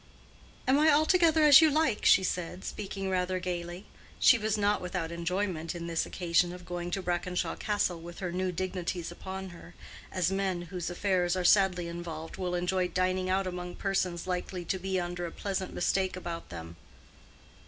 [0.67, 3.85] "Am I altogether as you like?" she said, speaking rather gaily.
[4.17, 8.31] She was not without enjoyment in this occasion of going to Brackenshaw Castle with her
[8.31, 9.75] new dignities upon her,
[10.11, 14.79] as men whose affairs are sadly involved will enjoy dining out among persons likely to
[14.79, 16.77] be under a pleasant mistake about them.